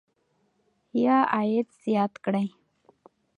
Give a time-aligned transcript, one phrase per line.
[1.03, 2.47] یا عاید زیات کړئ.